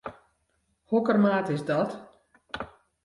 [0.93, 1.97] Hokker maat is dat?